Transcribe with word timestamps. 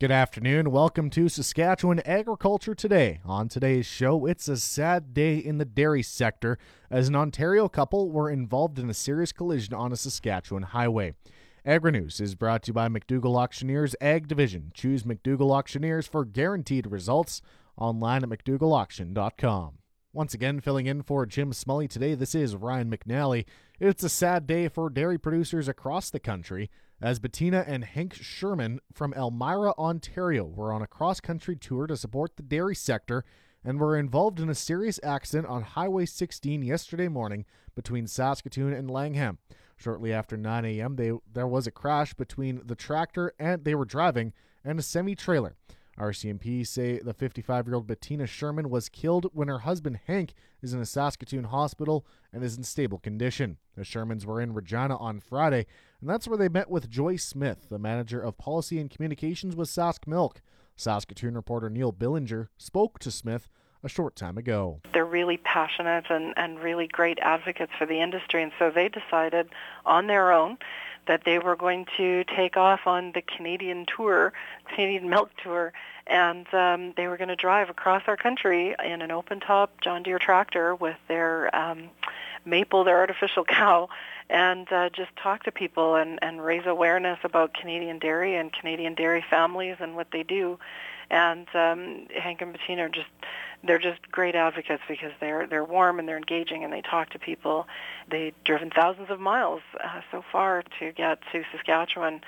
Good 0.00 0.10
afternoon. 0.10 0.72
Welcome 0.72 1.08
to 1.10 1.28
Saskatchewan 1.28 2.00
Agriculture 2.00 2.74
Today. 2.74 3.20
On 3.24 3.48
today's 3.48 3.86
show, 3.86 4.26
it's 4.26 4.48
a 4.48 4.56
sad 4.56 5.14
day 5.14 5.36
in 5.38 5.58
the 5.58 5.64
dairy 5.64 6.02
sector 6.02 6.58
as 6.90 7.06
an 7.06 7.14
Ontario 7.14 7.68
couple 7.68 8.10
were 8.10 8.28
involved 8.28 8.80
in 8.80 8.90
a 8.90 8.94
serious 8.94 9.30
collision 9.30 9.72
on 9.72 9.92
a 9.92 9.96
Saskatchewan 9.96 10.64
highway. 10.64 11.14
Agri 11.64 11.92
News 11.92 12.20
is 12.20 12.34
brought 12.34 12.64
to 12.64 12.70
you 12.70 12.72
by 12.72 12.88
McDougall 12.88 13.36
Auctioneers 13.36 13.94
Ag 14.00 14.26
Division. 14.26 14.72
Choose 14.74 15.04
McDougall 15.04 15.52
Auctioneers 15.52 16.08
for 16.08 16.24
guaranteed 16.24 16.88
results 16.88 17.40
online 17.78 18.24
at 18.24 18.30
McDougallAuction.com. 18.30 19.78
Once 20.12 20.34
again, 20.34 20.60
filling 20.60 20.86
in 20.86 21.02
for 21.02 21.24
Jim 21.24 21.52
Smully 21.52 21.88
today, 21.88 22.16
this 22.16 22.34
is 22.34 22.56
Ryan 22.56 22.90
McNally. 22.90 23.44
It's 23.78 24.02
a 24.02 24.08
sad 24.08 24.48
day 24.48 24.66
for 24.66 24.90
dairy 24.90 25.18
producers 25.18 25.68
across 25.68 26.10
the 26.10 26.20
country 26.20 26.68
as 27.04 27.18
Bettina 27.18 27.62
and 27.66 27.84
Hank 27.84 28.14
Sherman 28.14 28.80
from 28.90 29.12
Elmira, 29.12 29.74
Ontario, 29.76 30.42
were 30.42 30.72
on 30.72 30.80
a 30.80 30.86
cross 30.86 31.20
country 31.20 31.54
tour 31.54 31.86
to 31.86 31.98
support 31.98 32.36
the 32.36 32.42
dairy 32.42 32.74
sector 32.74 33.26
and 33.62 33.78
were 33.78 33.98
involved 33.98 34.40
in 34.40 34.48
a 34.48 34.54
serious 34.54 34.98
accident 35.02 35.46
on 35.46 35.60
Highway 35.60 36.06
16 36.06 36.62
yesterday 36.62 37.08
morning 37.08 37.44
between 37.74 38.06
Saskatoon 38.06 38.72
and 38.72 38.90
Langham. 38.90 39.36
Shortly 39.76 40.14
after 40.14 40.38
9 40.38 40.64
a.m., 40.64 40.96
they, 40.96 41.12
there 41.30 41.46
was 41.46 41.66
a 41.66 41.70
crash 41.70 42.14
between 42.14 42.62
the 42.64 42.74
tractor 42.74 43.34
and 43.38 43.64
they 43.64 43.74
were 43.74 43.84
driving 43.84 44.32
and 44.64 44.78
a 44.78 44.82
semi 44.82 45.14
trailer. 45.14 45.56
RCMP 45.98 46.66
say 46.66 46.98
the 46.98 47.14
55 47.14 47.66
year 47.66 47.74
old 47.74 47.86
Bettina 47.86 48.26
Sherman 48.26 48.70
was 48.70 48.88
killed 48.88 49.26
when 49.32 49.48
her 49.48 49.60
husband 49.60 50.00
Hank 50.06 50.34
is 50.62 50.74
in 50.74 50.80
a 50.80 50.86
Saskatoon 50.86 51.44
hospital 51.44 52.04
and 52.32 52.42
is 52.42 52.56
in 52.56 52.64
stable 52.64 52.98
condition. 52.98 53.58
The 53.76 53.82
Shermans 53.82 54.24
were 54.24 54.40
in 54.40 54.54
Regina 54.54 54.96
on 54.96 55.20
Friday, 55.20 55.66
and 56.00 56.10
that's 56.10 56.26
where 56.26 56.38
they 56.38 56.48
met 56.48 56.70
with 56.70 56.90
Joy 56.90 57.16
Smith, 57.16 57.68
the 57.70 57.78
manager 57.78 58.20
of 58.20 58.38
policy 58.38 58.78
and 58.78 58.90
communications 58.90 59.54
with 59.54 59.68
Sask 59.68 60.06
Milk. 60.06 60.40
Saskatoon 60.76 61.34
reporter 61.34 61.70
Neil 61.70 61.92
Billinger 61.92 62.50
spoke 62.56 62.98
to 62.98 63.10
Smith 63.10 63.48
a 63.84 63.88
short 63.88 64.16
time 64.16 64.38
ago. 64.38 64.80
They're 64.92 65.04
really 65.04 65.36
passionate 65.36 66.06
and, 66.10 66.34
and 66.36 66.58
really 66.58 66.86
great 66.86 67.18
advocates 67.20 67.72
for 67.78 67.86
the 67.86 68.00
industry, 68.00 68.42
and 68.42 68.52
so 68.58 68.70
they 68.70 68.88
decided 68.88 69.48
on 69.84 70.06
their 70.06 70.32
own 70.32 70.58
that 71.06 71.24
they 71.24 71.38
were 71.38 71.56
going 71.56 71.86
to 71.96 72.24
take 72.24 72.56
off 72.56 72.86
on 72.86 73.12
the 73.12 73.22
Canadian 73.22 73.86
tour, 73.86 74.32
Canadian 74.68 75.08
milk 75.08 75.30
tour, 75.42 75.72
and 76.06 76.52
um, 76.54 76.92
they 76.96 77.06
were 77.08 77.16
going 77.16 77.28
to 77.28 77.36
drive 77.36 77.70
across 77.70 78.02
our 78.06 78.16
country 78.16 78.74
in 78.84 79.02
an 79.02 79.10
open-top 79.10 79.80
John 79.80 80.02
Deere 80.02 80.18
tractor 80.18 80.74
with 80.74 80.96
their 81.08 81.54
um, 81.54 81.90
maple, 82.44 82.84
their 82.84 82.98
artificial 82.98 83.44
cow, 83.48 83.88
and 84.30 84.70
uh, 84.72 84.88
just 84.90 85.14
talk 85.16 85.44
to 85.44 85.52
people 85.52 85.96
and, 85.96 86.18
and 86.22 86.42
raise 86.42 86.66
awareness 86.66 87.18
about 87.24 87.54
Canadian 87.54 87.98
dairy 87.98 88.36
and 88.36 88.52
Canadian 88.52 88.94
dairy 88.94 89.24
families 89.28 89.76
and 89.80 89.94
what 89.94 90.08
they 90.10 90.22
do. 90.22 90.58
And 91.10 91.46
um, 91.54 92.06
Hank 92.18 92.40
and 92.40 92.52
Bettina 92.52 92.86
are 92.86 92.88
just 92.88 93.08
they're 93.66 93.78
just 93.78 94.10
great 94.10 94.34
advocates 94.34 94.82
because 94.88 95.12
they're 95.20 95.46
they're 95.46 95.64
warm 95.64 95.98
and 95.98 96.08
they're 96.08 96.16
engaging 96.16 96.64
and 96.64 96.72
they 96.72 96.82
talk 96.82 97.10
to 97.10 97.18
people. 97.18 97.66
They've 98.10 98.34
driven 98.44 98.70
thousands 98.70 99.10
of 99.10 99.20
miles 99.20 99.62
uh, 99.82 100.00
so 100.10 100.24
far 100.30 100.62
to 100.78 100.92
get 100.92 101.20
to 101.32 101.42
Saskatchewan 101.52 102.20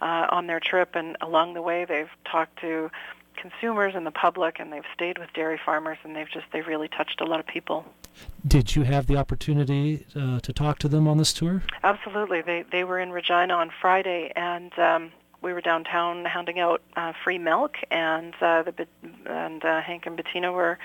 uh, 0.00 0.26
on 0.30 0.46
their 0.46 0.60
trip, 0.60 0.90
and 0.94 1.16
along 1.20 1.54
the 1.54 1.62
way 1.62 1.84
they've 1.84 2.10
talked 2.30 2.60
to 2.60 2.90
consumers 3.36 3.94
and 3.94 4.06
the 4.06 4.10
public, 4.10 4.60
and 4.60 4.72
they've 4.72 4.84
stayed 4.94 5.18
with 5.18 5.32
dairy 5.34 5.60
farmers, 5.64 5.98
and 6.04 6.14
they've 6.14 6.30
just 6.30 6.46
they've 6.52 6.66
really 6.66 6.88
touched 6.88 7.20
a 7.20 7.24
lot 7.24 7.40
of 7.40 7.46
people. 7.46 7.84
Did 8.46 8.76
you 8.76 8.82
have 8.82 9.06
the 9.06 9.16
opportunity 9.16 10.06
uh, 10.14 10.38
to 10.40 10.52
talk 10.52 10.78
to 10.80 10.88
them 10.88 11.08
on 11.08 11.18
this 11.18 11.32
tour? 11.32 11.62
Absolutely. 11.82 12.42
They 12.42 12.64
they 12.70 12.84
were 12.84 13.00
in 13.00 13.10
Regina 13.10 13.54
on 13.54 13.70
Friday, 13.80 14.32
and 14.36 14.76
um, 14.78 15.12
we 15.44 15.52
were 15.52 15.60
downtown 15.60 16.24
handing 16.24 16.58
out 16.58 16.82
uh, 16.96 17.12
free 17.22 17.38
milk, 17.38 17.76
and 17.90 18.34
uh, 18.40 18.62
the 18.62 18.86
and 19.26 19.64
uh, 19.64 19.82
Hank 19.82 20.06
and 20.06 20.16
Bettina 20.16 20.50
were 20.50 20.78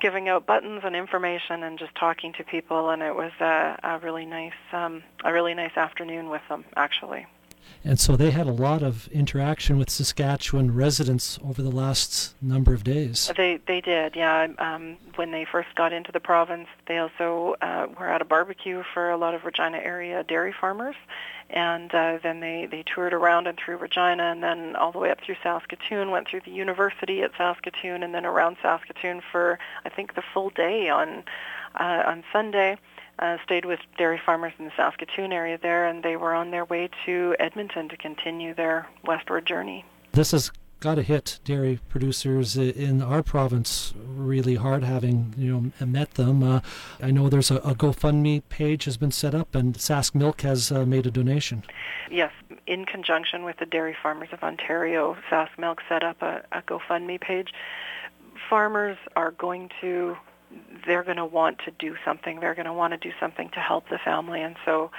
giving 0.00 0.28
out 0.28 0.46
buttons 0.46 0.82
and 0.84 0.94
information 0.94 1.64
and 1.64 1.78
just 1.78 1.94
talking 1.96 2.32
to 2.34 2.44
people, 2.44 2.90
and 2.90 3.02
it 3.02 3.16
was 3.16 3.32
a, 3.40 3.76
a 3.82 3.98
really 3.98 4.24
nice 4.24 4.52
um, 4.72 5.02
a 5.24 5.32
really 5.32 5.54
nice 5.54 5.76
afternoon 5.76 6.30
with 6.30 6.42
them 6.48 6.64
actually. 6.76 7.26
And 7.84 7.98
so 7.98 8.16
they 8.16 8.32
had 8.32 8.46
a 8.46 8.52
lot 8.52 8.82
of 8.82 9.08
interaction 9.08 9.78
with 9.78 9.88
Saskatchewan 9.88 10.74
residents 10.74 11.38
over 11.44 11.62
the 11.62 11.70
last 11.70 12.34
number 12.42 12.74
of 12.74 12.82
days. 12.84 13.30
They 13.36 13.60
they 13.66 13.80
did, 13.80 14.16
yeah. 14.16 14.48
Um, 14.58 14.96
when 15.14 15.30
they 15.30 15.44
first 15.44 15.68
got 15.76 15.92
into 15.92 16.10
the 16.10 16.20
province, 16.20 16.68
they 16.86 16.98
also 16.98 17.54
uh, 17.62 17.86
were 17.98 18.08
at 18.08 18.20
a 18.20 18.24
barbecue 18.24 18.82
for 18.92 19.10
a 19.10 19.16
lot 19.16 19.34
of 19.34 19.44
Regina 19.44 19.78
area 19.78 20.24
dairy 20.24 20.52
farmers, 20.52 20.96
and 21.50 21.94
uh, 21.94 22.18
then 22.22 22.40
they 22.40 22.66
they 22.70 22.82
toured 22.82 23.14
around 23.14 23.46
and 23.46 23.58
through 23.58 23.76
Regina, 23.76 24.24
and 24.24 24.42
then 24.42 24.74
all 24.76 24.92
the 24.92 24.98
way 24.98 25.10
up 25.10 25.20
through 25.24 25.36
Saskatoon, 25.42 26.10
went 26.10 26.28
through 26.28 26.40
the 26.44 26.50
university 26.50 27.22
at 27.22 27.30
Saskatoon, 27.38 28.02
and 28.02 28.12
then 28.12 28.26
around 28.26 28.56
Saskatoon 28.60 29.22
for 29.32 29.58
I 29.84 29.88
think 29.88 30.14
the 30.14 30.22
full 30.34 30.50
day 30.50 30.88
on 30.88 31.24
uh, 31.78 32.02
on 32.06 32.24
Sunday 32.32 32.78
uh, 33.18 33.36
stayed 33.44 33.64
with 33.64 33.80
dairy 33.96 34.20
farmers 34.24 34.52
in 34.58 34.64
the 34.64 34.72
Saskatoon 34.76 35.32
area 35.32 35.58
there, 35.60 35.86
and 35.86 36.02
they 36.02 36.16
were 36.16 36.34
on 36.34 36.50
their 36.50 36.64
way 36.64 36.88
to 37.06 37.34
Edmonton 37.38 37.88
to 37.88 37.96
continue 37.96 38.54
their 38.54 38.86
westward 39.04 39.46
journey. 39.46 39.84
This 40.12 40.30
has 40.30 40.50
got 40.80 40.94
to 40.94 41.02
hit 41.02 41.40
dairy 41.44 41.80
producers 41.88 42.56
in 42.56 43.02
our 43.02 43.22
province 43.22 43.92
really 43.96 44.54
hard, 44.54 44.84
having 44.84 45.34
you 45.36 45.72
know 45.78 45.86
met 45.86 46.14
them. 46.14 46.42
Uh, 46.42 46.60
I 47.02 47.10
know 47.10 47.28
there's 47.28 47.50
a, 47.50 47.56
a, 47.56 47.74
GoFundMe 47.74 48.42
page 48.48 48.84
has 48.84 48.96
been 48.96 49.10
set 49.10 49.34
up, 49.34 49.54
and 49.54 49.74
Sask 49.74 50.14
Milk 50.14 50.42
has 50.42 50.70
uh, 50.70 50.86
made 50.86 51.06
a 51.06 51.10
donation. 51.10 51.64
Yes, 52.10 52.32
in 52.66 52.84
conjunction 52.84 53.44
with 53.44 53.56
the 53.58 53.66
Dairy 53.66 53.96
Farmers 54.00 54.28
of 54.32 54.42
Ontario, 54.42 55.16
Sask 55.30 55.50
Milk 55.58 55.80
set 55.88 56.04
up 56.04 56.22
a, 56.22 56.42
a 56.52 56.62
GoFundMe 56.62 57.20
page. 57.20 57.52
Farmers 58.48 58.96
are 59.16 59.32
going 59.32 59.70
to 59.80 60.16
they're 60.86 61.02
going 61.04 61.16
to 61.16 61.24
want 61.24 61.58
to 61.66 61.70
do 61.72 61.96
something. 62.04 62.40
They're 62.40 62.54
going 62.54 62.66
to 62.66 62.72
want 62.72 62.92
to 62.92 62.96
do 62.96 63.12
something 63.20 63.50
to 63.50 63.60
help 63.60 63.88
the 63.88 63.98
family, 63.98 64.42
and 64.42 64.56
so 64.64 64.90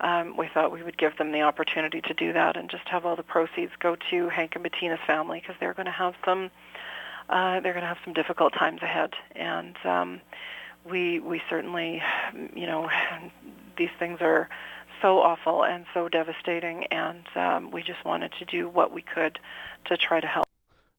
um, 0.00 0.36
we 0.36 0.48
thought 0.52 0.72
we 0.72 0.82
would 0.82 0.98
give 0.98 1.16
them 1.16 1.32
the 1.32 1.42
opportunity 1.42 2.00
to 2.02 2.14
do 2.14 2.32
that 2.32 2.56
and 2.56 2.68
just 2.68 2.86
have 2.88 3.06
all 3.06 3.16
the 3.16 3.22
proceeds 3.22 3.72
go 3.78 3.96
to 4.10 4.28
Hank 4.28 4.52
and 4.54 4.62
Bettina's 4.62 5.00
family 5.06 5.40
because 5.40 5.56
they're 5.58 5.74
going 5.74 5.86
to 5.86 5.92
have 5.92 6.14
some 6.24 6.50
uh, 7.28 7.60
they're 7.60 7.72
going 7.72 7.82
to 7.82 7.88
have 7.88 7.98
some 8.04 8.12
difficult 8.12 8.52
times 8.52 8.82
ahead, 8.82 9.14
and 9.34 9.76
um, 9.84 10.20
we 10.88 11.18
we 11.20 11.42
certainly 11.48 12.02
you 12.54 12.66
know 12.66 12.88
these 13.76 13.90
things 13.98 14.18
are 14.20 14.48
so 15.02 15.18
awful 15.18 15.64
and 15.64 15.86
so 15.92 16.08
devastating, 16.08 16.84
and 16.84 17.26
um, 17.34 17.70
we 17.70 17.82
just 17.82 18.04
wanted 18.04 18.32
to 18.38 18.44
do 18.44 18.68
what 18.68 18.92
we 18.92 19.02
could 19.02 19.38
to 19.86 19.96
try 19.96 20.20
to 20.20 20.26
help. 20.26 20.46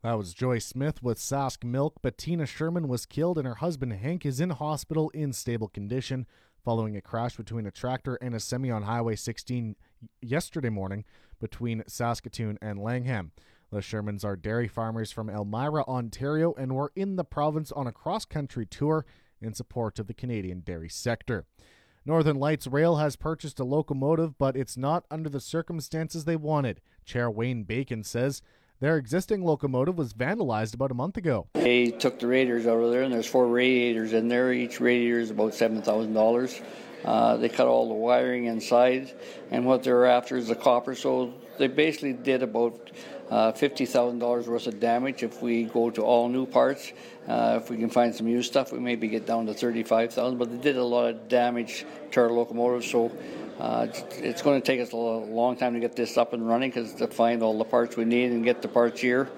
That 0.03 0.17
was 0.17 0.35
Joy 0.35 0.59
Smith 0.59 1.01
with 1.01 1.17
Sask 1.17 1.63
Milk. 1.63 2.03
Bettina 2.03 2.45
Sherman 2.45 2.87
was 2.87 3.07
killed, 3.07 3.39
and 3.39 3.47
her 3.47 3.55
husband 3.55 3.93
Hank 3.93 4.27
is 4.27 4.39
in 4.39 4.51
hospital 4.51 5.09
in 5.09 5.33
stable 5.33 5.67
condition 5.67 6.27
following 6.63 6.95
a 6.95 7.01
crash 7.01 7.35
between 7.35 7.65
a 7.65 7.71
tractor 7.71 8.15
and 8.21 8.35
a 8.35 8.39
semi 8.39 8.69
on 8.69 8.83
Highway 8.83 9.15
16 9.15 9.75
yesterday 10.21 10.69
morning 10.69 11.03
between 11.39 11.83
Saskatoon 11.87 12.59
and 12.61 12.77
Langham. 12.77 13.31
The 13.71 13.79
Shermans 13.79 14.23
are 14.23 14.35
dairy 14.35 14.67
farmers 14.67 15.11
from 15.11 15.31
Elmira, 15.31 15.83
Ontario, 15.87 16.53
and 16.53 16.75
were 16.75 16.91
in 16.95 17.15
the 17.15 17.23
province 17.23 17.71
on 17.71 17.87
a 17.87 17.91
cross 17.91 18.23
country 18.23 18.67
tour 18.67 19.03
in 19.41 19.55
support 19.55 19.97
of 19.97 20.05
the 20.05 20.13
Canadian 20.13 20.59
dairy 20.59 20.89
sector. 20.89 21.47
Northern 22.05 22.37
Lights 22.37 22.67
Rail 22.67 22.97
has 22.97 23.15
purchased 23.15 23.59
a 23.59 23.65
locomotive, 23.65 24.37
but 24.37 24.55
it's 24.55 24.77
not 24.77 25.05
under 25.09 25.27
the 25.27 25.41
circumstances 25.41 26.25
they 26.25 26.37
wanted. 26.37 26.81
Chair 27.03 27.31
Wayne 27.31 27.63
Bacon 27.63 28.03
says 28.03 28.43
their 28.79 28.97
existing 28.97 29.43
locomotive 29.43 29.97
was 29.97 30.13
vandalized 30.13 30.73
about 30.73 30.91
a 30.91 30.93
month 30.93 31.17
ago. 31.17 31.47
They 31.53 31.87
took 31.91 32.19
the 32.19 32.27
radiators 32.27 32.67
over 32.67 32.89
there, 32.89 33.01
and 33.03 33.13
there's 33.13 33.25
four 33.27 33.47
radiators 33.47 34.13
in 34.13 34.27
there. 34.27 34.53
Each 34.53 34.79
radiator 34.79 35.19
is 35.19 35.31
about 35.31 35.53
seven 35.53 35.81
thousand 35.81 36.15
uh, 36.15 36.19
dollars. 36.19 36.61
They 37.39 37.49
cut 37.49 37.67
all 37.67 37.87
the 37.87 37.93
wiring 37.93 38.45
inside, 38.45 39.13
and 39.51 39.65
what 39.65 39.83
they're 39.83 40.05
after 40.05 40.37
is 40.37 40.47
the 40.47 40.55
copper. 40.55 40.95
So 40.95 41.33
they 41.57 41.67
basically 41.67 42.13
did 42.13 42.43
about 42.43 42.91
uh, 43.29 43.51
$50,000 43.51 44.47
worth 44.47 44.67
of 44.67 44.79
damage 44.79 45.23
if 45.23 45.41
we 45.41 45.65
go 45.65 45.89
to 45.89 46.01
all 46.01 46.29
new 46.29 46.45
parts. 46.45 46.93
Uh, 47.27 47.59
if 47.61 47.69
we 47.69 47.77
can 47.77 47.89
find 47.89 48.15
some 48.15 48.27
used 48.27 48.49
stuff, 48.49 48.71
we 48.71 48.79
maybe 48.79 49.07
get 49.07 49.25
down 49.25 49.45
to 49.45 49.53
35000 49.53 50.37
But 50.37 50.49
they 50.49 50.57
did 50.57 50.77
a 50.77 50.83
lot 50.83 51.09
of 51.09 51.27
damage 51.27 51.85
to 52.11 52.21
our 52.21 52.29
locomotive, 52.29 52.85
so 52.85 53.11
uh, 53.59 53.87
it's 54.11 54.41
going 54.41 54.61
to 54.61 54.65
take 54.65 54.79
us 54.79 54.93
a 54.93 54.95
long 54.95 55.57
time 55.57 55.73
to 55.73 55.79
get 55.79 55.95
this 55.95 56.17
up 56.17 56.33
and 56.33 56.47
running 56.47 56.69
because 56.69 56.93
to 56.93 57.07
find 57.07 57.41
all 57.43 57.57
the 57.57 57.65
parts 57.65 57.97
we 57.97 58.05
need 58.05 58.31
and 58.31 58.43
get 58.43 58.61
the 58.61 58.67
parts 58.67 59.01
here, 59.01 59.29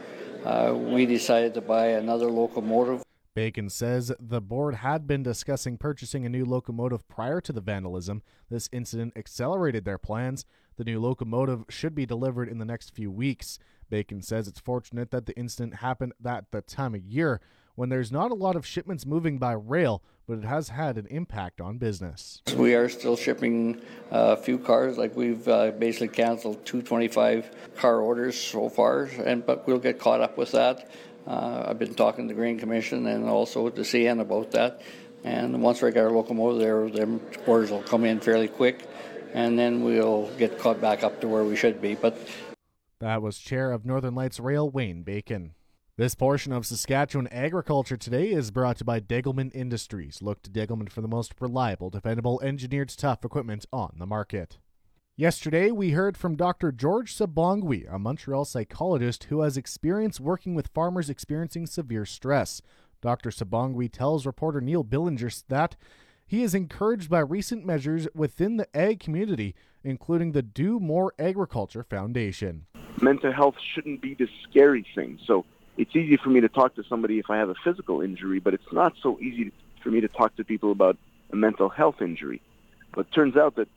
uh, 0.45 0.73
we 0.75 1.05
decided 1.05 1.53
to 1.53 1.61
buy 1.61 1.87
another 1.87 2.27
locomotive. 2.27 3.01
Bacon 3.33 3.69
says 3.69 4.11
the 4.19 4.41
board 4.41 4.75
had 4.75 5.07
been 5.07 5.23
discussing 5.23 5.77
purchasing 5.77 6.25
a 6.25 6.29
new 6.29 6.43
locomotive 6.43 7.07
prior 7.07 7.39
to 7.41 7.53
the 7.53 7.61
vandalism. 7.61 8.21
This 8.49 8.67
incident 8.71 9.13
accelerated 9.15 9.85
their 9.85 9.97
plans. 9.97 10.45
The 10.75 10.83
new 10.83 10.99
locomotive 10.99 11.63
should 11.69 11.95
be 11.95 12.05
delivered 12.05 12.49
in 12.49 12.57
the 12.57 12.65
next 12.65 12.93
few 12.93 13.09
weeks. 13.09 13.57
Bacon 13.89 14.21
says 14.21 14.47
it's 14.47 14.59
fortunate 14.59 15.11
that 15.11 15.25
the 15.25 15.37
incident 15.37 15.75
happened 15.75 16.13
at 16.25 16.51
the 16.51 16.61
time 16.61 16.95
of 16.95 17.01
year 17.01 17.41
when 17.75 17.89
there's 17.89 18.11
not 18.11 18.29
a 18.29 18.35
lot 18.35 18.55
of 18.55 18.65
shipments 18.65 19.05
moving 19.05 19.37
by 19.37 19.53
rail, 19.53 20.03
but 20.27 20.37
it 20.37 20.43
has 20.43 20.69
had 20.69 20.97
an 20.97 21.07
impact 21.07 21.61
on 21.61 21.77
business. 21.77 22.41
We 22.57 22.75
are 22.75 22.89
still 22.89 23.15
shipping 23.15 23.81
a 24.11 24.35
few 24.35 24.59
cars. 24.59 24.97
Like 24.97 25.15
we've 25.15 25.47
uh, 25.47 25.71
basically 25.71 26.09
canceled 26.09 26.65
225 26.65 27.75
car 27.77 28.01
orders 28.01 28.39
so 28.39 28.67
far, 28.67 29.03
and 29.03 29.45
but 29.45 29.65
we'll 29.65 29.79
get 29.79 29.97
caught 29.97 30.19
up 30.19 30.37
with 30.37 30.51
that. 30.51 30.91
Uh, 31.25 31.67
I've 31.67 31.79
been 31.79 31.95
talking 31.95 32.27
to 32.27 32.33
the 32.33 32.37
Grain 32.37 32.59
Commission 32.59 33.07
and 33.07 33.29
also 33.29 33.69
the 33.69 33.83
CN 33.83 34.19
about 34.19 34.51
that. 34.51 34.81
And 35.23 35.61
once 35.61 35.81
we 35.81 35.91
get 35.91 36.03
our 36.03 36.11
locomotive 36.11 36.59
there, 36.59 36.89
them 36.89 37.21
orders 37.45 37.71
will 37.71 37.83
come 37.83 38.03
in 38.05 38.19
fairly 38.19 38.47
quick, 38.47 38.87
and 39.33 39.57
then 39.57 39.83
we'll 39.83 40.29
get 40.37 40.59
caught 40.59 40.81
back 40.81 41.03
up 41.03 41.21
to 41.21 41.27
where 41.27 41.43
we 41.43 41.55
should 41.55 41.81
be. 41.81 41.95
But 41.95 42.17
that 42.99 43.21
was 43.21 43.39
Chair 43.39 43.71
of 43.71 43.85
Northern 43.85 44.13
Lights 44.13 44.39
Rail, 44.39 44.69
Wayne 44.69 45.03
Bacon. 45.03 45.53
This 45.95 46.15
portion 46.15 46.51
of 46.51 46.65
Saskatchewan 46.65 47.27
Agriculture 47.27 47.95
Today 47.95 48.31
is 48.31 48.51
brought 48.51 48.77
to 48.77 48.81
you 48.81 48.85
by 48.85 48.99
Degelman 48.99 49.55
Industries. 49.55 50.21
Look 50.21 50.43
to 50.43 50.49
Degelman 50.49 50.91
for 50.91 50.99
the 50.99 51.07
most 51.07 51.33
reliable, 51.39 51.89
dependable, 51.89 52.41
engineered 52.41 52.89
tough 52.89 53.23
equipment 53.23 53.65
on 53.71 53.95
the 53.99 54.05
market. 54.05 54.57
Yesterday, 55.15 55.71
we 55.71 55.91
heard 55.91 56.17
from 56.17 56.35
Dr. 56.35 56.73
George 56.73 57.15
Sabongui, 57.15 57.85
a 57.93 57.97
Montreal 57.97 58.43
psychologist 58.43 59.25
who 59.25 59.41
has 59.41 59.55
experience 59.55 60.19
working 60.19 60.53
with 60.53 60.67
farmers 60.73 61.09
experiencing 61.09 61.67
severe 61.67 62.05
stress. 62.05 62.61
Dr. 63.01 63.29
Sabongui 63.29 63.89
tells 63.89 64.25
reporter 64.25 64.59
Neil 64.59 64.83
Billinger 64.83 65.29
that 65.47 65.77
he 66.27 66.43
is 66.43 66.53
encouraged 66.53 67.09
by 67.09 67.19
recent 67.19 67.65
measures 67.65 68.07
within 68.13 68.57
the 68.57 68.67
ag 68.75 68.99
community, 68.99 69.55
including 69.83 70.33
the 70.33 70.41
Do 70.41 70.79
More 70.81 71.13
Agriculture 71.17 71.83
Foundation. 71.83 72.65
Mental 73.01 73.31
health 73.31 73.55
shouldn't 73.73 74.01
be 74.01 74.13
this 74.13 74.29
scary 74.49 74.85
thing. 74.95 75.19
So 75.25 75.45
it's 75.77 75.95
easy 75.95 76.17
for 76.17 76.29
me 76.29 76.41
to 76.41 76.49
talk 76.49 76.75
to 76.75 76.83
somebody 76.89 77.19
if 77.19 77.29
I 77.29 77.37
have 77.37 77.49
a 77.49 77.55
physical 77.63 78.01
injury, 78.01 78.39
but 78.39 78.53
it's 78.53 78.71
not 78.71 78.93
so 79.01 79.17
easy 79.19 79.51
for 79.81 79.89
me 79.89 80.01
to 80.01 80.07
talk 80.09 80.35
to 80.35 80.43
people 80.43 80.71
about 80.71 80.97
a 81.31 81.35
mental 81.35 81.69
health 81.69 82.01
injury. 82.01 82.41
But 82.93 83.01
it 83.01 83.11
turns 83.13 83.37
out 83.37 83.55
that 83.55 83.69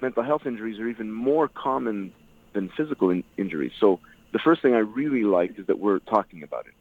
mental 0.00 0.22
health 0.22 0.46
injuries 0.46 0.78
are 0.78 0.88
even 0.88 1.12
more 1.12 1.48
common 1.48 2.12
than 2.54 2.70
physical 2.76 3.10
in- 3.10 3.24
injuries. 3.36 3.72
So 3.78 4.00
the 4.32 4.38
first 4.38 4.62
thing 4.62 4.74
I 4.74 4.78
really 4.78 5.24
like 5.24 5.58
is 5.58 5.66
that 5.66 5.78
we're 5.78 5.98
talking 5.98 6.42
about 6.42 6.66
it. 6.66 6.74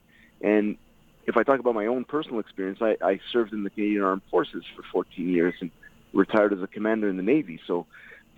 And 0.46 0.78
if 1.26 1.36
I 1.36 1.44
talk 1.44 1.60
about 1.60 1.76
my 1.76 1.88
own 1.88 2.06
personal 2.06 2.40
experience, 2.40 2.80
I, 2.82 2.96
I 3.04 3.20
served 3.32 3.54
in 3.54 3.64
the 3.64 3.70
Canadian 3.70 4.04
Armed 4.04 4.22
Forces 4.32 4.64
for 4.76 4.84
14 4.92 5.28
years 5.28 5.56
and 5.60 5.72
retired 6.14 6.54
as 6.54 6.62
a 6.62 6.68
commander 6.68 7.10
in 7.10 7.18
the 7.18 7.24
Navy. 7.24 7.60
So 7.68 7.86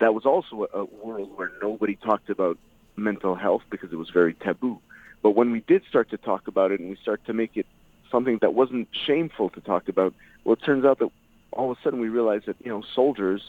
that 0.00 0.12
was 0.14 0.26
also 0.26 0.66
a, 0.74 0.80
a 0.80 0.84
world 0.84 1.30
where 1.36 1.52
nobody 1.62 1.96
talked 1.96 2.28
about 2.28 2.58
mental 2.96 3.34
health 3.34 3.62
because 3.70 3.92
it 3.92 3.96
was 3.96 4.10
very 4.10 4.34
taboo. 4.34 4.78
But 5.22 5.30
when 5.30 5.52
we 5.52 5.60
did 5.60 5.82
start 5.88 6.10
to 6.10 6.16
talk 6.16 6.48
about 6.48 6.72
it 6.72 6.80
and 6.80 6.90
we 6.90 6.96
start 6.96 7.24
to 7.26 7.32
make 7.32 7.56
it 7.56 7.66
something 8.10 8.38
that 8.42 8.54
wasn't 8.54 8.88
shameful 9.06 9.50
to 9.50 9.60
talk 9.60 9.88
about, 9.88 10.14
well, 10.44 10.54
it 10.54 10.62
turns 10.64 10.84
out 10.84 10.98
that 10.98 11.10
all 11.52 11.70
of 11.70 11.78
a 11.78 11.80
sudden 11.82 12.00
we 12.00 12.08
realized 12.08 12.46
that, 12.46 12.56
you 12.60 12.70
know, 12.70 12.82
soldiers 12.94 13.42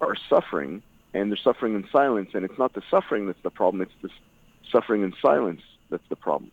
are 0.00 0.14
suffering 0.28 0.82
and 1.14 1.30
they're 1.30 1.38
suffering 1.42 1.74
in 1.74 1.86
silence. 1.90 2.30
And 2.34 2.44
it's 2.44 2.58
not 2.58 2.74
the 2.74 2.82
suffering 2.90 3.26
that's 3.26 3.42
the 3.42 3.50
problem. 3.50 3.82
It's 3.82 3.92
the 4.02 4.10
suffering 4.70 5.02
in 5.02 5.14
silence 5.20 5.62
that's 5.90 6.06
the 6.08 6.16
problem. 6.16 6.50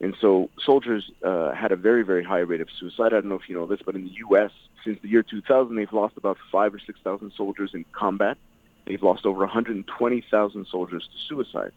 And 0.00 0.14
so 0.20 0.48
soldiers 0.64 1.10
uh, 1.24 1.52
had 1.52 1.72
a 1.72 1.76
very, 1.76 2.04
very 2.04 2.22
high 2.22 2.38
rate 2.38 2.60
of 2.60 2.68
suicide. 2.78 3.06
I 3.06 3.20
don't 3.20 3.26
know 3.26 3.34
if 3.34 3.48
you 3.48 3.54
know 3.54 3.66
this, 3.66 3.80
but 3.84 3.96
in 3.96 4.04
the 4.04 4.14
U.S., 4.28 4.50
since 4.84 4.98
the 5.02 5.08
year 5.08 5.24
2000, 5.24 5.74
they've 5.74 5.92
lost 5.92 6.16
about 6.16 6.38
five 6.52 6.72
or 6.72 6.78
6,000 6.78 7.32
soldiers 7.36 7.70
in 7.74 7.84
combat. 7.92 8.38
They've 8.88 9.02
lost 9.02 9.26
over 9.26 9.40
120,000 9.40 10.66
soldiers 10.70 11.02
to 11.02 11.28
suicide. 11.28 11.72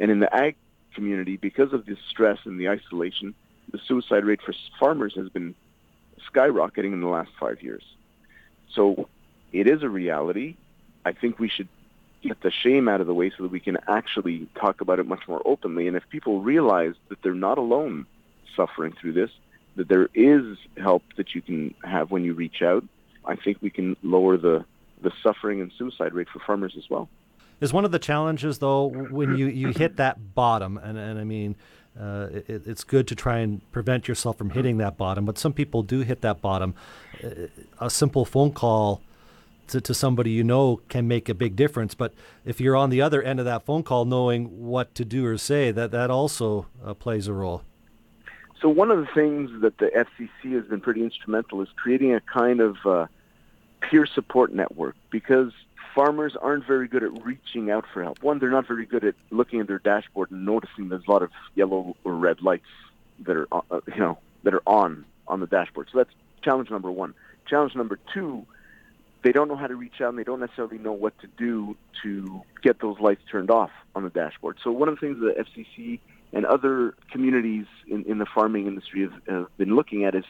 And 0.00 0.10
in 0.10 0.18
the 0.18 0.34
ag 0.34 0.56
community, 0.92 1.36
because 1.36 1.72
of 1.72 1.86
the 1.86 1.96
stress 2.10 2.38
and 2.44 2.58
the 2.58 2.68
isolation, 2.68 3.32
the 3.70 3.78
suicide 3.86 4.24
rate 4.24 4.40
for 4.44 4.52
farmers 4.80 5.14
has 5.14 5.28
been 5.28 5.54
skyrocketing 6.28 6.92
in 6.92 7.00
the 7.00 7.06
last 7.06 7.30
five 7.38 7.62
years. 7.62 7.84
So 8.74 9.08
it 9.52 9.68
is 9.68 9.84
a 9.84 9.88
reality. 9.88 10.56
I 11.04 11.12
think 11.12 11.38
we 11.38 11.48
should 11.48 11.68
get 12.22 12.40
the 12.40 12.50
shame 12.50 12.88
out 12.88 13.00
of 13.00 13.06
the 13.06 13.14
way 13.14 13.30
so 13.30 13.44
that 13.44 13.52
we 13.52 13.60
can 13.60 13.78
actually 13.86 14.48
talk 14.60 14.80
about 14.80 14.98
it 14.98 15.06
much 15.06 15.28
more 15.28 15.40
openly. 15.44 15.86
And 15.86 15.96
if 15.96 16.02
people 16.10 16.40
realize 16.40 16.94
that 17.08 17.22
they're 17.22 17.34
not 17.34 17.58
alone 17.58 18.04
suffering 18.56 18.94
through 19.00 19.12
this, 19.12 19.30
that 19.76 19.88
there 19.88 20.08
is 20.12 20.58
help 20.76 21.04
that 21.16 21.36
you 21.36 21.40
can 21.40 21.72
have 21.84 22.10
when 22.10 22.24
you 22.24 22.34
reach 22.34 22.62
out, 22.62 22.82
I 23.24 23.36
think 23.36 23.58
we 23.60 23.70
can 23.70 23.96
lower 24.02 24.36
the, 24.36 24.64
the 25.02 25.12
suffering 25.22 25.60
and 25.60 25.72
suicide 25.78 26.14
rate 26.14 26.28
for 26.32 26.40
farmers 26.40 26.74
as 26.76 26.88
well. 26.90 27.08
Is 27.60 27.72
one 27.72 27.84
of 27.84 27.90
the 27.90 27.98
challenges 27.98 28.58
though 28.58 28.86
when 28.86 29.36
you, 29.36 29.48
you 29.48 29.68
hit 29.68 29.96
that 29.96 30.34
bottom, 30.34 30.78
and, 30.78 30.96
and 30.96 31.18
I 31.18 31.24
mean, 31.24 31.56
uh, 31.98 32.28
it, 32.30 32.66
it's 32.66 32.84
good 32.84 33.08
to 33.08 33.16
try 33.16 33.38
and 33.38 33.60
prevent 33.72 34.06
yourself 34.06 34.38
from 34.38 34.50
hitting 34.50 34.78
that 34.78 34.96
bottom, 34.96 35.24
but 35.24 35.38
some 35.38 35.52
people 35.52 35.82
do 35.82 36.00
hit 36.00 36.20
that 36.20 36.40
bottom. 36.40 36.74
Uh, 37.22 37.48
a 37.80 37.90
simple 37.90 38.24
phone 38.24 38.52
call 38.52 39.02
to, 39.68 39.80
to 39.80 39.94
somebody 39.94 40.30
you 40.30 40.44
know 40.44 40.80
can 40.88 41.06
make 41.08 41.28
a 41.28 41.34
big 41.34 41.56
difference. 41.56 41.94
But 41.94 42.14
if 42.44 42.60
you're 42.60 42.76
on 42.76 42.90
the 42.90 43.00
other 43.00 43.22
end 43.22 43.38
of 43.38 43.44
that 43.46 43.64
phone 43.64 43.82
call, 43.82 44.04
knowing 44.04 44.66
what 44.66 44.94
to 44.96 45.04
do 45.04 45.26
or 45.26 45.38
say, 45.38 45.70
that 45.70 45.90
that 45.90 46.10
also 46.10 46.66
uh, 46.84 46.94
plays 46.94 47.26
a 47.26 47.32
role. 47.32 47.62
So 48.60 48.68
one 48.68 48.90
of 48.90 48.98
the 48.98 49.06
things 49.14 49.50
that 49.62 49.78
the 49.78 49.86
FCC 49.86 50.54
has 50.54 50.64
been 50.64 50.80
pretty 50.80 51.04
instrumental 51.04 51.62
is 51.62 51.68
creating 51.76 52.14
a 52.14 52.20
kind 52.20 52.60
of 52.60 52.76
uh, 52.84 53.06
peer 53.80 54.06
support 54.06 54.52
network 54.52 54.96
because 55.10 55.52
farmers 55.94 56.36
aren't 56.40 56.66
very 56.66 56.88
good 56.88 57.02
at 57.02 57.24
reaching 57.24 57.70
out 57.70 57.84
for 57.92 58.02
help. 58.02 58.22
One, 58.22 58.38
they're 58.38 58.50
not 58.50 58.66
very 58.66 58.86
good 58.86 59.04
at 59.04 59.14
looking 59.30 59.60
at 59.60 59.66
their 59.66 59.78
dashboard 59.78 60.30
and 60.30 60.44
noticing 60.44 60.88
there's 60.88 61.06
a 61.06 61.10
lot 61.10 61.22
of 61.22 61.30
yellow 61.54 61.96
or 62.04 62.14
red 62.14 62.42
lights 62.42 62.66
that 63.26 63.36
are 63.36 63.48
uh, 63.50 63.60
uh, 63.70 63.80
you 63.88 64.00
know 64.00 64.18
that 64.44 64.54
are 64.54 64.62
on 64.66 65.04
on 65.26 65.40
the 65.40 65.46
dashboard. 65.46 65.88
So 65.92 65.98
that's 65.98 66.10
challenge 66.42 66.70
number 66.70 66.90
one. 66.90 67.14
Challenge 67.46 67.74
number 67.74 67.98
two, 68.12 68.46
they 69.22 69.32
don't 69.32 69.48
know 69.48 69.56
how 69.56 69.66
to 69.66 69.74
reach 69.74 70.00
out 70.00 70.10
and 70.10 70.18
they 70.18 70.24
don't 70.24 70.40
necessarily 70.40 70.78
know 70.78 70.92
what 70.92 71.18
to 71.20 71.26
do 71.26 71.76
to 72.02 72.42
get 72.62 72.80
those 72.80 72.98
lights 73.00 73.22
turned 73.30 73.50
off 73.50 73.70
on 73.94 74.04
the 74.04 74.10
dashboard. 74.10 74.58
So 74.62 74.70
one 74.70 74.88
of 74.88 74.94
the 74.94 75.00
things 75.00 75.18
that 75.20 75.36
FCC 75.36 76.00
and 76.32 76.44
other 76.44 76.94
communities 77.10 77.66
in, 77.88 78.04
in 78.04 78.18
the 78.18 78.26
farming 78.26 78.66
industry 78.66 79.02
have, 79.02 79.14
have 79.28 79.56
been 79.56 79.74
looking 79.74 80.04
at 80.04 80.14
is 80.14 80.24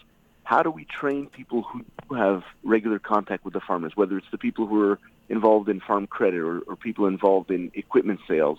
how 0.48 0.62
do 0.62 0.70
we 0.70 0.86
train 0.86 1.26
people 1.26 1.62
who 1.62 2.14
have 2.14 2.42
regular 2.64 2.98
contact 2.98 3.44
with 3.44 3.52
the 3.52 3.60
farmers, 3.60 3.92
whether 3.94 4.16
it's 4.16 4.30
the 4.30 4.38
people 4.38 4.66
who 4.66 4.80
are 4.82 4.98
involved 5.28 5.68
in 5.68 5.78
farm 5.78 6.06
credit 6.06 6.40
or, 6.40 6.60
or 6.60 6.74
people 6.74 7.04
involved 7.04 7.50
in 7.50 7.70
equipment 7.74 8.18
sales, 8.26 8.58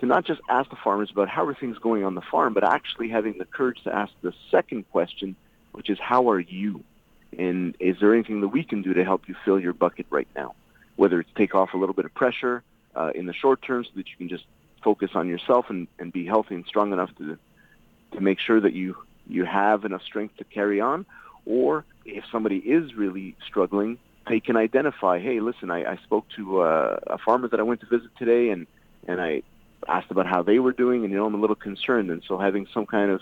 to 0.00 0.06
not 0.06 0.24
just 0.24 0.40
ask 0.50 0.68
the 0.68 0.74
farmers 0.82 1.12
about 1.12 1.28
how 1.28 1.46
are 1.46 1.54
things 1.54 1.78
going 1.78 2.02
on 2.02 2.16
the 2.16 2.22
farm, 2.22 2.54
but 2.54 2.64
actually 2.64 3.08
having 3.08 3.38
the 3.38 3.44
courage 3.44 3.80
to 3.84 3.94
ask 3.94 4.12
the 4.20 4.32
second 4.50 4.90
question, 4.90 5.36
which 5.70 5.88
is 5.88 5.96
how 6.00 6.28
are 6.30 6.40
you? 6.40 6.82
And 7.38 7.76
is 7.78 8.00
there 8.00 8.14
anything 8.14 8.40
that 8.40 8.48
we 8.48 8.64
can 8.64 8.82
do 8.82 8.94
to 8.94 9.04
help 9.04 9.28
you 9.28 9.36
fill 9.44 9.60
your 9.60 9.74
bucket 9.74 10.06
right 10.10 10.26
now? 10.34 10.56
Whether 10.96 11.20
it's 11.20 11.30
take 11.36 11.54
off 11.54 11.72
a 11.72 11.76
little 11.76 11.94
bit 11.94 12.04
of 12.04 12.12
pressure 12.14 12.64
uh, 12.96 13.12
in 13.14 13.26
the 13.26 13.32
short 13.32 13.62
term 13.62 13.84
so 13.84 13.90
that 13.94 14.08
you 14.08 14.16
can 14.16 14.28
just 14.28 14.44
focus 14.82 15.12
on 15.14 15.28
yourself 15.28 15.66
and, 15.70 15.86
and 16.00 16.12
be 16.12 16.26
healthy 16.26 16.56
and 16.56 16.66
strong 16.66 16.92
enough 16.92 17.14
to 17.18 17.38
to 18.10 18.20
make 18.20 18.40
sure 18.40 18.58
that 18.58 18.72
you 18.72 18.96
you 19.28 19.44
have 19.44 19.84
enough 19.84 20.02
strength 20.02 20.36
to 20.38 20.44
carry 20.44 20.80
on, 20.80 21.04
or 21.48 21.84
if 22.04 22.24
somebody 22.30 22.58
is 22.58 22.94
really 22.94 23.34
struggling, 23.46 23.98
they 24.28 24.40
can 24.40 24.56
identify, 24.56 25.18
hey, 25.18 25.40
listen, 25.40 25.70
I, 25.70 25.92
I 25.92 25.96
spoke 26.04 26.26
to 26.36 26.60
uh, 26.60 26.98
a 27.06 27.18
farmer 27.18 27.48
that 27.48 27.58
I 27.58 27.62
went 27.62 27.80
to 27.80 27.86
visit 27.86 28.10
today, 28.18 28.50
and 28.50 28.66
and 29.06 29.20
I 29.20 29.42
asked 29.88 30.10
about 30.10 30.26
how 30.26 30.42
they 30.42 30.58
were 30.58 30.72
doing, 30.72 31.02
and 31.02 31.12
you 31.12 31.18
know, 31.18 31.26
I'm 31.26 31.34
a 31.34 31.40
little 31.40 31.56
concerned, 31.56 32.10
and 32.10 32.22
so 32.28 32.38
having 32.38 32.66
some 32.74 32.84
kind 32.84 33.10
of 33.10 33.20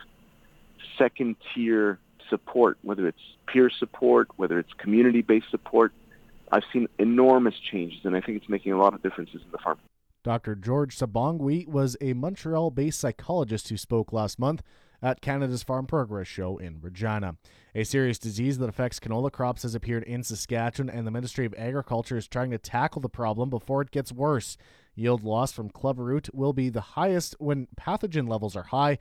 second 0.99 1.37
tier 1.55 1.99
support, 2.29 2.79
whether 2.83 3.07
it's 3.07 3.21
peer 3.47 3.71
support, 3.71 4.29
whether 4.37 4.59
it's 4.59 4.73
community 4.79 5.23
based 5.23 5.51
support, 5.51 5.93
I've 6.51 6.65
seen 6.73 6.89
enormous 6.99 7.55
changes, 7.71 8.01
and 8.05 8.17
I 8.17 8.21
think 8.21 8.39
it's 8.39 8.49
making 8.49 8.73
a 8.73 8.79
lot 8.79 8.95
of 8.95 9.03
differences 9.03 9.43
in 9.45 9.51
the 9.53 9.59
farm. 9.59 9.79
Dr. 10.25 10.57
George 10.57 10.99
Sabongui 10.99 11.69
was 11.69 11.97
a 12.01 12.13
Montreal 12.15 12.73
based 12.73 12.99
psychologist 12.99 13.69
who 13.69 13.77
spoke 13.77 14.13
last 14.13 14.41
month 14.41 14.63
at 15.07 15.21
Canada's 15.21 15.63
Farm 15.63 15.87
Progress 15.87 16.27
Show 16.27 16.59
in 16.59 16.81
Regina. 16.81 17.37
A 17.77 17.85
serious 17.85 18.19
disease 18.19 18.59
that 18.59 18.69
affects 18.69 18.99
canola 18.99 19.31
crops 19.31 19.63
has 19.63 19.77
appeared 19.77 20.03
in 20.03 20.25
Saskatchewan, 20.25 20.91
and 20.91 21.07
the 21.07 21.13
Ministry 21.13 21.47
of 21.47 21.55
Agriculture 21.57 22.17
is 22.17 22.27
trying 22.27 22.51
to 22.51 22.59
tackle 22.59 23.01
the 23.01 23.09
problem 23.09 23.49
before 23.49 23.83
it 23.83 23.93
gets 23.93 24.11
worse. 24.11 24.57
Yield 24.97 25.23
loss 25.23 25.53
from 25.53 25.71
clubroot 25.71 26.29
will 26.35 26.53
be 26.53 26.71
the 26.71 26.81
highest 26.81 27.37
when 27.39 27.69
pathogen 27.81 28.29
levels 28.29 28.57
are 28.57 28.65
high, 28.65 28.99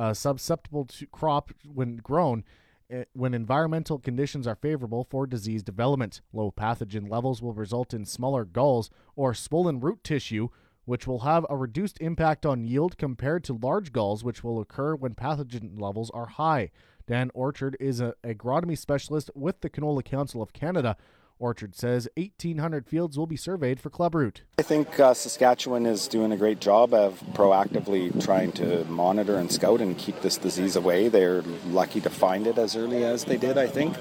uh, 0.00 0.12
susceptible 0.12 0.84
to 0.84 1.06
crop 1.06 1.52
when 1.64 1.98
grown 1.98 2.42
eh, 2.90 3.04
when 3.12 3.32
environmental 3.32 4.00
conditions 4.00 4.48
are 4.48 4.56
favorable 4.56 5.06
for 5.08 5.28
disease 5.28 5.62
development. 5.62 6.22
Low 6.32 6.50
pathogen 6.50 7.08
levels 7.08 7.40
will 7.40 7.54
result 7.54 7.94
in 7.94 8.04
smaller 8.04 8.44
galls 8.44 8.90
or 9.14 9.32
swollen 9.32 9.78
root 9.78 10.02
tissue, 10.02 10.48
which 10.86 11.06
will 11.06 11.20
have 11.20 11.44
a 11.50 11.56
reduced 11.56 12.00
impact 12.00 12.46
on 12.46 12.64
yield 12.64 12.96
compared 12.96 13.44
to 13.44 13.52
large 13.52 13.92
galls, 13.92 14.24
which 14.24 14.42
will 14.42 14.60
occur 14.60 14.94
when 14.94 15.14
pathogen 15.14 15.78
levels 15.78 16.10
are 16.14 16.26
high. 16.26 16.70
Dan 17.06 17.30
Orchard 17.34 17.76
is 17.78 18.00
an 18.00 18.14
agronomy 18.24 18.78
specialist 18.78 19.30
with 19.34 19.60
the 19.60 19.68
Canola 19.70 20.04
Council 20.04 20.40
of 20.40 20.52
Canada. 20.52 20.96
Orchard 21.38 21.74
says 21.74 22.08
1,800 22.16 22.86
fields 22.86 23.18
will 23.18 23.26
be 23.26 23.36
surveyed 23.36 23.78
for 23.78 23.90
clubroot. 23.90 24.40
I 24.58 24.62
think 24.62 24.98
uh, 24.98 25.12
Saskatchewan 25.12 25.84
is 25.84 26.08
doing 26.08 26.32
a 26.32 26.36
great 26.36 26.60
job 26.60 26.94
of 26.94 27.22
proactively 27.34 28.24
trying 28.24 28.52
to 28.52 28.84
monitor 28.86 29.36
and 29.36 29.52
scout 29.52 29.80
and 29.80 29.98
keep 29.98 30.22
this 30.22 30.38
disease 30.38 30.76
away. 30.76 31.08
They're 31.08 31.42
lucky 31.66 32.00
to 32.00 32.10
find 32.10 32.46
it 32.46 32.56
as 32.56 32.74
early 32.74 33.04
as 33.04 33.24
they 33.24 33.36
did, 33.36 33.58
I 33.58 33.66
think, 33.66 33.96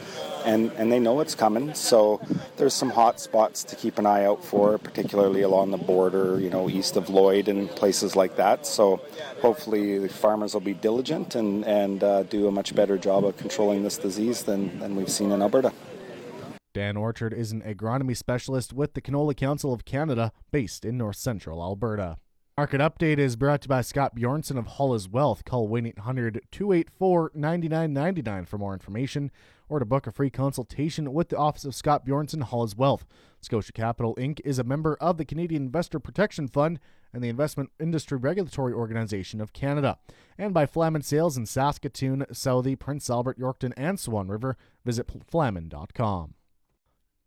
and 0.46 0.72
and 0.78 0.92
they 0.92 1.00
know 1.00 1.20
it's 1.20 1.36
coming. 1.36 1.74
So 1.74 2.22
there's 2.56 2.74
some 2.74 2.90
hot 2.90 3.20
spots 3.20 3.66
to 3.66 3.76
keep 3.76 4.00
an 4.00 4.06
eye 4.06 4.24
out 4.24 4.44
for, 4.44 4.78
particularly 4.78 5.42
along 5.42 5.72
the 5.72 5.78
border, 5.78 6.40
you 6.40 6.50
know, 6.50 6.70
east 6.70 6.96
of 6.96 7.10
Lloyd 7.10 7.50
and 7.50 7.70
places 7.70 8.16
like 8.16 8.38
that. 8.38 8.66
So 8.66 9.02
hopefully 9.42 10.00
the 10.00 10.10
farmers 10.10 10.54
will 10.54 10.62
be 10.62 10.74
diligent 10.74 11.36
and 11.36 11.66
and 11.66 12.02
uh, 12.02 12.24
do 12.24 12.48
a 12.48 12.52
much 12.52 12.74
better 12.74 12.98
job 12.98 13.26
of 13.26 13.36
controlling 13.36 13.84
this 13.84 13.98
disease 13.98 14.44
than 14.44 14.80
than 14.80 14.96
we've 14.96 15.12
seen 15.12 15.32
in 15.32 15.42
Alberta. 15.42 15.74
Dan 16.76 16.98
Orchard 16.98 17.34
is 17.34 17.54
an 17.54 17.62
agronomy 17.62 18.18
specialist 18.18 18.74
with 18.74 18.96
the 18.96 19.02
Canola 19.02 19.34
Council 19.34 19.72
of 19.72 19.86
Canada 19.86 20.34
based 20.52 20.84
in 20.84 20.98
north 20.98 21.16
central 21.16 21.64
Alberta. 21.64 22.18
Market 22.58 22.82
Update 22.82 23.18
is 23.18 23.38
brought 23.38 23.62
to 23.62 23.68
you 23.68 23.70
by 23.70 23.80
Scott 23.80 24.14
Bjornson 24.14 24.58
of 24.58 24.68
HollisWealth. 24.68 25.46
Call 25.46 25.70
1 25.70 25.86
800 25.86 26.42
284 26.52 27.32
9999 27.34 28.44
for 28.44 28.58
more 28.58 28.74
information 28.74 29.32
or 29.70 29.80
to 29.80 29.86
book 29.86 30.06
a 30.06 30.12
free 30.12 30.30
consultation 30.30 31.14
with 31.14 31.30
the 31.30 31.38
Office 31.38 31.64
of 31.64 31.74
Scott 31.74 32.06
Bjornson 32.06 32.44
HollisWealth. 32.50 33.04
Scotia 33.40 33.72
Capital 33.72 34.14
Inc. 34.16 34.42
is 34.44 34.60
a 34.60 34.66
member 34.66 34.98
of 35.00 35.16
the 35.16 35.24
Canadian 35.24 35.64
Investor 35.64 36.02
Protection 36.02 36.50
Fund 36.50 36.82
and 37.14 37.24
the 37.24 37.30
Investment 37.30 37.72
Industry 37.80 38.18
Regulatory 38.18 38.74
Organization 38.74 39.40
of 39.40 39.54
Canada. 39.54 39.98
And 40.38 40.54
by 40.54 40.66
Flaman 40.66 41.04
Sales 41.04 41.38
in 41.38 41.46
Saskatoon, 41.46 42.26
Southey, 42.34 42.76
Prince 42.76 43.10
Albert, 43.10 43.40
Yorkton, 43.40 43.72
and 43.78 43.98
Swan 43.98 44.28
River. 44.28 44.58
Visit 44.84 45.10
flaman.com. 45.26 46.34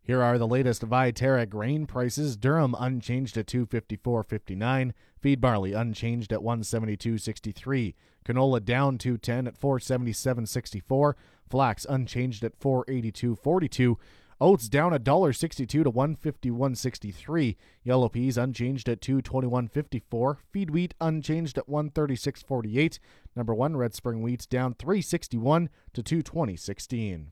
Here 0.09 0.23
are 0.23 0.39
the 0.39 0.47
latest 0.47 0.81
Viterra 0.81 1.47
grain 1.47 1.85
prices. 1.85 2.35
Durum 2.35 2.73
unchanged 2.79 3.37
at 3.37 3.45
254.59. 3.45 4.91
Feed 5.21 5.39
barley 5.39 5.73
unchanged 5.73 6.33
at 6.33 6.39
172.63. 6.39 7.93
Canola 8.25 8.65
down 8.65 8.97
210 8.97 9.45
at 9.45 9.61
477.64. 9.61 11.13
Flax 11.47 11.85
unchanged 11.87 12.43
at 12.43 12.59
482.42. 12.59 13.97
Oats 14.41 14.67
down 14.67 14.93
$1.62 14.93 15.67
to 15.67 15.83
151.63. 15.83 17.55
Yellow 17.83 18.09
peas 18.09 18.35
unchanged 18.35 18.89
at 18.89 19.01
221.54. 19.01 20.37
Feed 20.49 20.71
wheat 20.71 20.95
unchanged 20.99 21.59
at 21.59 21.67
136.48. 21.67 22.97
Number 23.35 23.53
1 23.53 23.77
red 23.77 23.93
spring 23.93 24.23
wheat 24.23 24.47
down 24.49 24.73
361 24.73 25.69
to 25.93 26.01
220.16. 26.01 27.27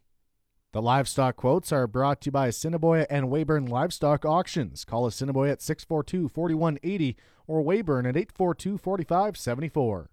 The 0.77 0.81
livestock 0.84 1.38
quotes 1.38 1.72
are 1.72 1.88
brought 1.88 2.22
to 2.22 2.25
you 2.27 2.31
by 2.34 2.46
Assiniboia 2.46 3.07
and 3.10 3.31
Weyburn 3.31 3.67
Livestock 3.67 4.25
Auctions. 4.25 4.86
Call 4.86 5.07
Assiniboia 5.07 5.53
at 5.53 5.62
642 5.63 6.29
4180 6.29 7.17
or 7.48 7.63
Weyburn 7.63 8.05
at 8.07 8.15
842 8.15 8.77
4574. 8.77 10.12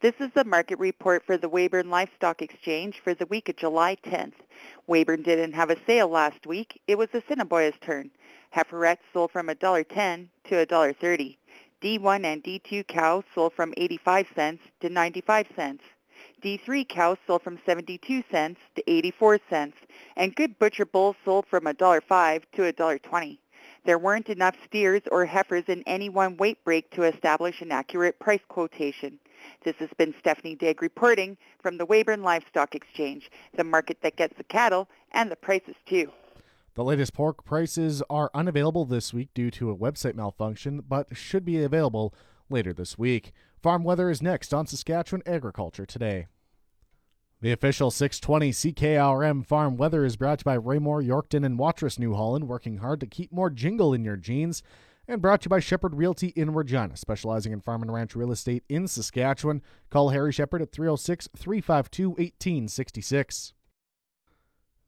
This 0.00 0.14
is 0.20 0.30
the 0.32 0.44
market 0.44 0.78
report 0.78 1.24
for 1.26 1.36
the 1.36 1.48
Weyburn 1.48 1.90
Livestock 1.90 2.40
Exchange 2.40 3.00
for 3.02 3.14
the 3.14 3.26
week 3.26 3.48
of 3.48 3.56
July 3.56 3.96
10th. 4.04 4.34
Weyburn 4.88 5.24
didn't 5.24 5.54
have 5.54 5.70
a 5.70 5.84
sale 5.88 6.06
last 6.06 6.46
week. 6.46 6.80
It 6.86 6.96
was 6.96 7.08
Assiniboia's 7.12 7.74
turn. 7.80 8.12
Heiferettes 8.54 9.02
sold 9.12 9.32
from 9.32 9.48
$1.10 9.48 10.28
to 10.44 10.54
$1.30. 10.54 11.36
D1 11.82 12.24
and 12.24 12.44
D2 12.44 12.86
cows 12.86 13.24
sold 13.34 13.54
from 13.54 13.74
85 13.76 14.28
cents 14.36 14.62
to 14.82 14.88
95 14.88 15.48
cents. 15.56 15.82
D3 16.46 16.88
cows 16.88 17.18
sold 17.26 17.42
from 17.42 17.58
72 17.66 18.22
cents 18.30 18.60
to 18.76 18.82
84 18.88 19.40
cents, 19.50 19.76
and 20.16 20.32
good 20.36 20.56
butcher 20.60 20.86
bulls 20.86 21.16
sold 21.24 21.44
from 21.50 21.64
$1.05 21.64 22.42
to 22.52 22.72
$1.20. 22.72 23.38
There 23.84 23.98
weren't 23.98 24.28
enough 24.28 24.54
steers 24.64 25.02
or 25.10 25.24
heifers 25.26 25.64
in 25.66 25.82
any 25.88 26.08
one 26.08 26.36
weight 26.36 26.62
break 26.64 26.88
to 26.92 27.02
establish 27.02 27.62
an 27.62 27.72
accurate 27.72 28.20
price 28.20 28.42
quotation. 28.46 29.18
This 29.64 29.74
has 29.80 29.88
been 29.98 30.14
Stephanie 30.20 30.54
Digg 30.54 30.82
reporting 30.82 31.36
from 31.60 31.78
the 31.78 31.86
Weyburn 31.86 32.22
Livestock 32.22 32.76
Exchange, 32.76 33.28
the 33.56 33.64
market 33.64 33.98
that 34.02 34.14
gets 34.14 34.36
the 34.38 34.44
cattle 34.44 34.88
and 35.10 35.32
the 35.32 35.36
prices 35.36 35.74
too. 35.84 36.12
The 36.74 36.84
latest 36.84 37.12
pork 37.12 37.44
prices 37.44 38.04
are 38.08 38.30
unavailable 38.34 38.84
this 38.84 39.12
week 39.12 39.30
due 39.34 39.50
to 39.50 39.72
a 39.72 39.76
website 39.76 40.14
malfunction, 40.14 40.84
but 40.88 41.16
should 41.16 41.44
be 41.44 41.60
available 41.60 42.14
later 42.48 42.72
this 42.72 42.96
week. 42.96 43.32
Farm 43.60 43.82
weather 43.82 44.10
is 44.10 44.22
next 44.22 44.54
on 44.54 44.68
Saskatchewan 44.68 45.24
Agriculture 45.26 45.84
Today. 45.84 46.28
The 47.42 47.52
official 47.52 47.90
620 47.90 48.50
CKRM 48.50 49.44
farm 49.44 49.76
weather 49.76 50.06
is 50.06 50.16
brought 50.16 50.38
to 50.38 50.42
you 50.42 50.44
by 50.44 50.54
Raymore, 50.54 51.02
Yorkton, 51.02 51.44
and 51.44 51.58
Watrous, 51.58 51.98
New 51.98 52.14
Holland, 52.14 52.48
working 52.48 52.78
hard 52.78 52.98
to 53.00 53.06
keep 53.06 53.30
more 53.30 53.50
jingle 53.50 53.92
in 53.92 54.04
your 54.04 54.16
jeans. 54.16 54.62
And 55.06 55.20
brought 55.20 55.42
to 55.42 55.46
you 55.46 55.50
by 55.50 55.60
Shepherd 55.60 55.94
Realty 55.94 56.28
in 56.28 56.52
Regina, 56.54 56.96
specializing 56.96 57.52
in 57.52 57.60
farm 57.60 57.82
and 57.82 57.92
ranch 57.92 58.16
real 58.16 58.32
estate 58.32 58.64
in 58.68 58.88
Saskatchewan. 58.88 59.62
Call 59.90 60.08
Harry 60.08 60.32
Shepherd 60.32 60.62
at 60.62 60.72
306 60.72 61.28
352 61.36 62.08
1866. 62.08 63.52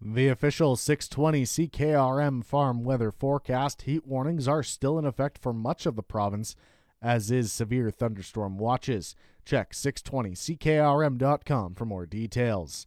The 0.00 0.28
official 0.28 0.74
620 0.74 1.44
CKRM 1.44 2.44
farm 2.44 2.82
weather 2.82 3.12
forecast 3.12 3.82
heat 3.82 4.06
warnings 4.06 4.48
are 4.48 4.62
still 4.62 4.98
in 4.98 5.04
effect 5.04 5.38
for 5.38 5.52
much 5.52 5.84
of 5.86 5.96
the 5.96 6.02
province, 6.02 6.56
as 7.02 7.30
is 7.30 7.52
severe 7.52 7.90
thunderstorm 7.90 8.58
watches. 8.58 9.14
Check 9.48 9.72
620ckrm.com 9.72 11.74
for 11.74 11.86
more 11.86 12.04
details. 12.04 12.86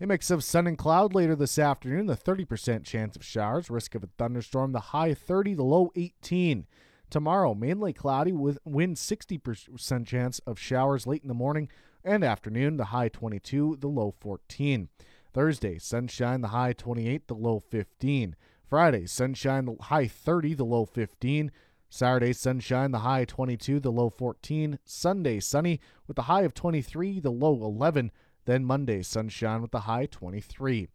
A 0.00 0.08
mix 0.08 0.32
of 0.32 0.42
sun 0.42 0.66
and 0.66 0.76
cloud 0.76 1.14
later 1.14 1.36
this 1.36 1.56
afternoon, 1.56 2.06
the 2.06 2.16
30% 2.16 2.82
chance 2.82 3.14
of 3.14 3.24
showers, 3.24 3.70
risk 3.70 3.94
of 3.94 4.02
a 4.02 4.08
thunderstorm, 4.18 4.72
the 4.72 4.80
high 4.80 5.14
30, 5.14 5.54
the 5.54 5.62
low 5.62 5.92
18. 5.94 6.66
Tomorrow, 7.10 7.54
mainly 7.54 7.92
cloudy 7.92 8.32
with 8.32 8.58
wind 8.64 8.96
60% 8.96 10.04
chance 10.04 10.40
of 10.40 10.58
showers 10.58 11.06
late 11.06 11.22
in 11.22 11.28
the 11.28 11.34
morning 11.34 11.68
and 12.02 12.24
afternoon, 12.24 12.76
the 12.76 12.86
high 12.86 13.08
22, 13.08 13.76
the 13.78 13.86
low 13.86 14.12
14. 14.18 14.88
Thursday, 15.32 15.78
sunshine, 15.78 16.40
the 16.40 16.48
high 16.48 16.72
28, 16.72 17.28
the 17.28 17.34
low 17.34 17.60
15. 17.60 18.34
Friday, 18.68 19.06
sunshine, 19.06 19.66
the 19.66 19.76
high 19.80 20.08
30, 20.08 20.54
the 20.54 20.64
low 20.64 20.84
15. 20.84 21.52
Saturday, 21.92 22.32
sunshine, 22.32 22.92
the 22.92 23.00
high 23.00 23.24
22, 23.24 23.80
the 23.80 23.90
low 23.90 24.08
14. 24.08 24.78
Sunday, 24.84 25.40
sunny 25.40 25.80
with 26.06 26.14
the 26.14 26.22
high 26.22 26.42
of 26.42 26.54
23, 26.54 27.18
the 27.18 27.30
low 27.30 27.52
11. 27.52 28.12
Then 28.44 28.64
Monday, 28.64 29.02
sunshine 29.02 29.60
with 29.60 29.72
the 29.72 29.80
high 29.80 30.06
23. 30.06 30.88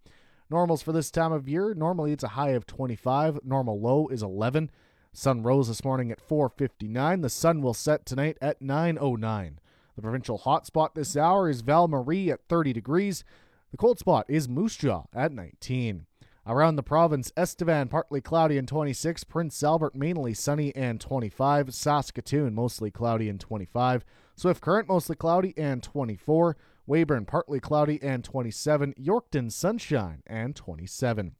Normals 0.50 0.82
for 0.82 0.94
this 0.94 1.12
time 1.12 1.34
of 1.34 1.50
year, 1.50 1.74
normally 1.75 2.14
it's 2.14 2.24
a 2.24 2.30
high 2.30 2.52
of 2.52 2.66
25, 2.66 3.40
normal 3.44 3.80
low 3.80 4.08
is 4.08 4.24
11. 4.24 4.72
Sun 5.12 5.44
rose 5.44 5.68
this 5.68 5.84
morning 5.84 6.12
at 6.12 6.22
4:59. 6.22 7.22
The 7.22 7.30
sun 7.30 7.62
will 7.62 7.74
set 7.74 8.06
tonight 8.06 8.38
at 8.42 8.62
9:09. 8.62 9.60
The 9.96 10.02
provincial 10.02 10.40
hotspot 10.40 10.94
this 10.94 11.16
hour 11.16 11.50
is 11.50 11.62
Val 11.62 11.88
Marie 11.88 12.30
at 12.30 12.48
30 12.48 12.74
degrees. 12.74 13.24
The 13.72 13.78
cold 13.78 13.98
spot 14.00 14.25
is 14.28 14.50
Moose 14.50 14.75
Jaw 14.75 15.06
at 15.14 15.32
19. 15.32 16.06
Around 16.48 16.75
the 16.75 16.84
province, 16.84 17.32
Estevan 17.36 17.88
partly 17.88 18.22
cloudy 18.22 18.60
and 18.60 18.68
26, 18.68 19.24
Prince 19.24 19.64
Albert 19.64 19.96
mainly 19.96 20.36
sunny 20.36 20.75
and 20.75 21.02
25, 21.02 21.74
Saskatoon 21.74 22.54
mostly 22.54 22.92
cloudy 22.92 23.30
and 23.30 23.40
25, 23.40 24.06
Swift 24.36 24.62
Current 24.62 24.88
mostly 24.88 25.16
cloudy 25.16 25.56
and 25.58 25.82
24, 25.82 26.56
Weyburn 26.88 27.25
partly 27.25 27.60
cloudy 27.60 28.00
and 28.04 28.24
27, 28.24 28.94
Yorkton 28.94 29.52
sunshine 29.52 30.22
and 30.28 30.56
27. 30.56 31.32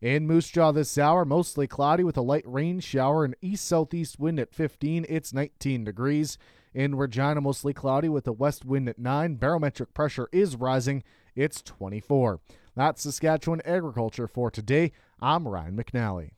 In 0.00 0.26
Moose 0.26 0.50
Jaw 0.50 0.72
this 0.72 0.98
hour, 0.98 1.24
mostly 1.24 1.68
cloudy 1.68 2.02
with 2.02 2.16
a 2.16 2.22
light 2.22 2.44
rain 2.44 2.80
shower 2.80 3.24
and 3.24 3.36
east 3.40 3.64
southeast 3.64 4.18
wind 4.18 4.40
at 4.40 4.54
15. 4.54 5.06
It's 5.08 5.32
19 5.32 5.84
degrees. 5.84 6.36
In 6.74 6.96
Regina, 6.96 7.40
mostly 7.40 7.72
cloudy 7.72 8.08
with 8.08 8.26
a 8.26 8.32
west 8.32 8.64
wind 8.64 8.88
at 8.88 8.98
9. 8.98 9.36
Barometric 9.36 9.94
pressure 9.94 10.28
is 10.32 10.56
rising. 10.56 11.02
It's 11.34 11.62
24. 11.62 12.40
That's 12.78 13.02
Saskatchewan 13.02 13.60
agriculture 13.64 14.28
for 14.28 14.52
today. 14.52 14.92
I'm 15.20 15.48
Ryan 15.48 15.76
McNally. 15.76 16.30